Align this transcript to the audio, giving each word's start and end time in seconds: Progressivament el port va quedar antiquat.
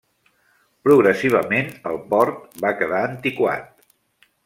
Progressivament 0.87 1.69
el 1.91 2.01
port 2.15 2.51
va 2.67 2.75
quedar 2.83 3.03
antiquat. 3.13 3.73